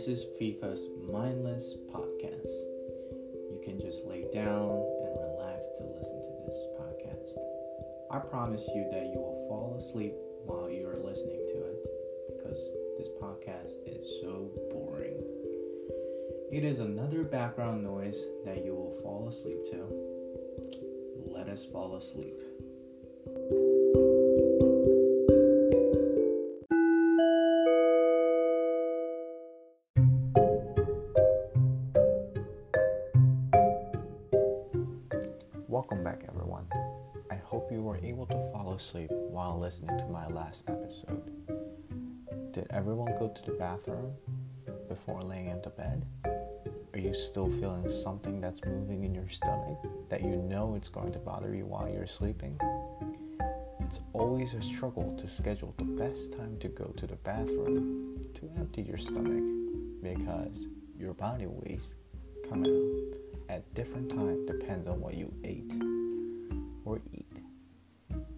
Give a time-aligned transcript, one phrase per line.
[0.00, 0.80] This is FIFA's
[1.12, 2.56] mindless podcast.
[3.52, 4.70] You can just lay down
[5.04, 7.36] and relax to listen to this podcast.
[8.10, 10.14] I promise you that you will fall asleep
[10.46, 11.84] while you are listening to it
[12.32, 12.58] because
[12.96, 15.20] this podcast is so boring.
[16.50, 21.30] It is another background noise that you will fall asleep to.
[21.30, 22.40] Let us fall asleep.
[35.80, 36.66] Welcome back, everyone.
[37.30, 41.22] I hope you were able to fall asleep while listening to my last episode.
[42.52, 44.12] Did everyone go to the bathroom
[44.90, 46.04] before laying into bed?
[46.92, 49.78] Are you still feeling something that's moving in your stomach
[50.10, 52.60] that you know it's going to bother you while you're sleeping?
[53.80, 58.50] It's always a struggle to schedule the best time to go to the bathroom to
[58.58, 60.66] empty your stomach because
[60.98, 61.94] your body waste
[62.50, 65.72] come out at different time depends on what you ate
[66.84, 67.26] or eat.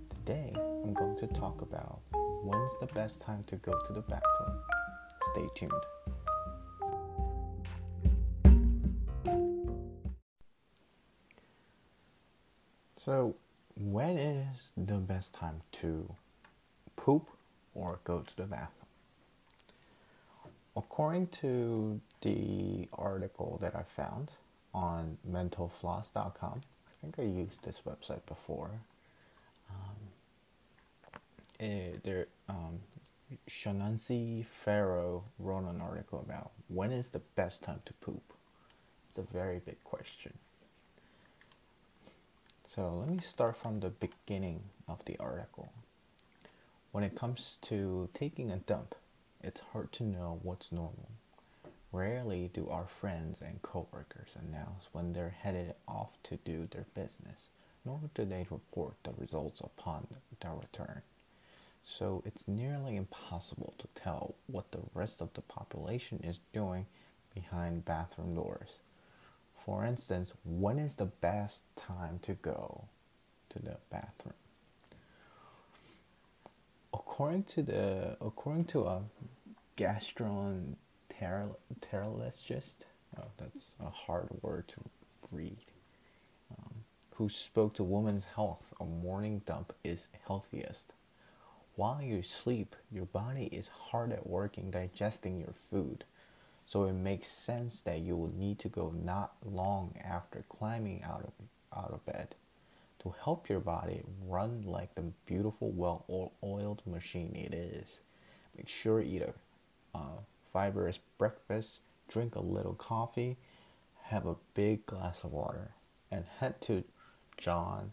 [0.09, 4.59] Today, I'm going to talk about when's the best time to go to the bathroom.
[5.33, 5.73] Stay tuned.
[12.97, 13.35] So,
[13.77, 16.15] when is the best time to
[16.97, 17.29] poop
[17.75, 18.87] or go to the bathroom?
[20.75, 24.31] According to the article that I found
[24.75, 28.71] on mentalfloss.com, I think I used this website before.
[29.71, 29.97] Um,
[31.59, 32.81] it, there, um,
[33.49, 38.23] Shaunacy Ferro wrote an article about when is the best time to poop.
[39.09, 40.33] It's a very big question.
[42.67, 45.73] So let me start from the beginning of the article.
[46.93, 48.95] When it comes to taking a dump,
[49.43, 51.09] it's hard to know what's normal.
[51.93, 57.51] Rarely do our friends and coworkers announce when they're headed off to do their business,
[57.85, 60.07] nor do they report the results upon
[60.41, 61.03] their return.
[61.85, 66.87] So it's nearly impossible to tell what the rest of the population is doing
[67.35, 68.79] behind bathroom doors.
[69.65, 72.85] For instance, when is the best time to go
[73.51, 74.35] to the bathroom?
[76.95, 79.03] According to the according to a
[81.23, 82.77] gastroenterologist,
[83.19, 84.81] oh, that's a hard word to
[85.31, 85.59] read,
[86.51, 86.75] um,
[87.15, 90.93] who spoke to Women's Health, a morning dump is healthiest.
[91.77, 96.05] While you sleep, your body is hard at work in digesting your food.
[96.67, 101.25] So it makes sense that you will need to go not long after climbing out
[101.25, 101.33] of
[101.77, 102.35] out of bed
[103.03, 107.87] to help your body run like the beautiful, well-oiled machine it is.
[108.57, 110.21] Make sure you eat a uh,
[110.53, 113.37] fibrous breakfast, drink a little coffee,
[114.05, 115.71] have a big glass of water,
[116.11, 116.85] and head to
[117.37, 117.93] John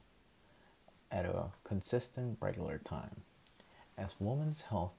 [1.12, 3.22] at a consistent, regular time.
[3.98, 4.94] As women's health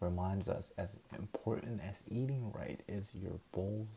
[0.00, 3.88] reminds us as important as eating right is your bowls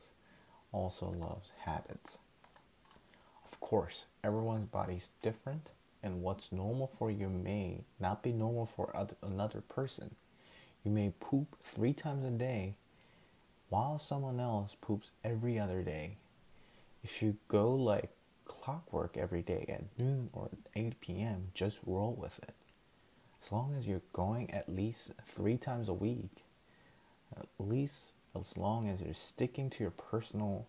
[0.72, 2.18] also loves habits.
[3.46, 5.70] Of course, everyone's body is different
[6.04, 10.16] and what's normal for you may not be normal for other, another person.
[10.84, 12.76] You may poop 3 times a day
[13.70, 16.18] while someone else poops every other day.
[17.04, 18.10] If you go like
[18.46, 22.54] clockwork every day at noon or 8 p.m., just roll with it
[23.48, 26.44] as long as you're going at least three times a week,
[27.38, 30.68] at least as long as you're sticking to your personal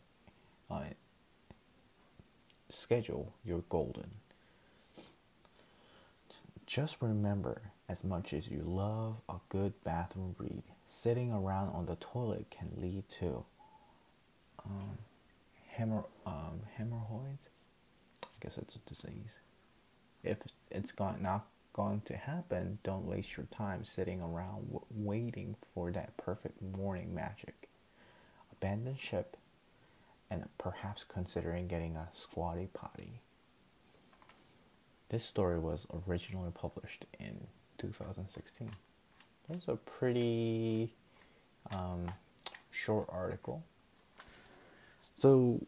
[0.70, 0.84] uh,
[2.68, 4.10] schedule, you're golden.
[6.66, 11.96] Just remember, as much as you love a good bathroom read, sitting around on the
[11.96, 13.44] toilet can lead to
[14.64, 14.98] um,
[16.26, 17.48] um, hemorrhoids.
[18.22, 19.38] I guess it's a disease.
[20.22, 20.38] If
[20.70, 26.60] it's not going to happen, don't waste your time sitting around waiting for that perfect
[26.60, 27.68] morning magic.
[28.52, 29.36] Abandon ship
[30.30, 33.20] and perhaps considering getting a squatty potty.
[35.08, 37.46] This story was originally published in
[37.78, 38.70] 2016.
[39.48, 40.92] It was a pretty
[41.72, 42.10] um,
[42.70, 43.62] short article.
[45.14, 45.60] So,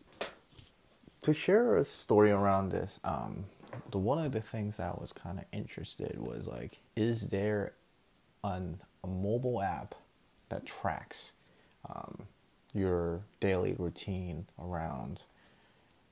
[1.23, 3.45] to share a story around this, um,
[3.91, 7.73] the one of the things I was kind of interested was like, is there
[8.45, 9.95] an, a mobile app
[10.49, 11.33] that tracks
[11.89, 12.27] um,
[12.75, 15.21] your daily routine around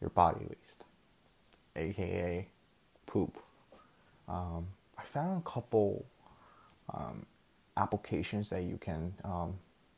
[0.00, 0.84] your body waste,
[1.76, 2.46] aka
[3.06, 3.36] poop?
[4.28, 4.66] Um,
[5.08, 6.04] found a couple
[6.92, 7.24] um,
[7.76, 9.54] applications that you can um,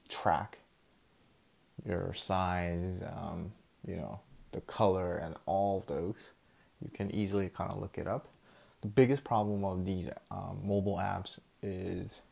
[0.08, 0.58] track
[1.86, 3.52] your size, um,
[3.86, 4.20] you know,
[4.52, 6.16] the color, and all of those.
[6.82, 8.28] You can easily kind of look it up.
[8.80, 12.22] The biggest problem of these um, mobile apps is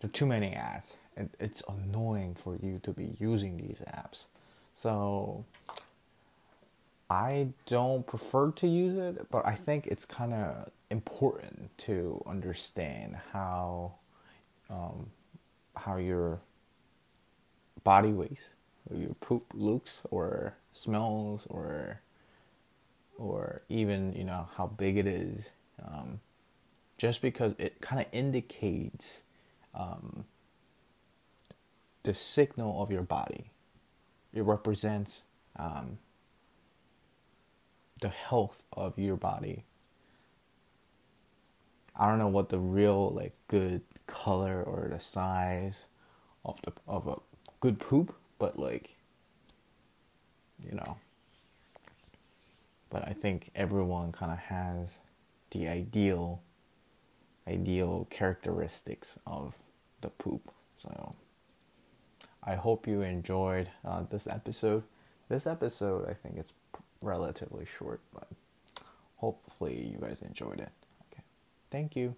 [0.00, 0.94] there are too many ads.
[1.16, 4.26] and it's annoying for you to be using these apps.
[4.74, 5.44] So
[7.10, 13.16] I don't prefer to use it, but I think it's kind of important to understand
[13.32, 13.94] how
[14.68, 15.10] um,
[15.76, 16.40] how your
[17.84, 18.48] body weighs,
[18.90, 22.00] or your poop looks, or smells, or
[23.18, 25.46] or even you know how big it is.
[25.84, 26.20] Um,
[26.98, 29.22] just because it kind of indicates
[29.74, 30.24] um,
[32.02, 33.50] the signal of your body.
[34.32, 35.22] It represents
[35.56, 35.98] um,
[38.00, 39.64] the health of your body.
[41.94, 45.84] I don't know what the real like good color or the size
[46.44, 47.14] of the of a
[47.60, 48.96] good poop, but like
[50.64, 50.96] you know.
[52.90, 54.98] But I think everyone kind of has
[55.50, 56.42] the ideal
[57.48, 59.56] ideal characteristics of
[60.00, 60.50] the poop.
[60.76, 61.14] So
[62.42, 64.82] I hope you enjoyed uh, this episode.
[65.28, 66.52] This episode, I think it's
[67.02, 68.28] relatively short, but
[69.16, 70.72] hopefully you guys enjoyed it.
[71.12, 71.22] Okay.
[71.70, 72.14] Thank you.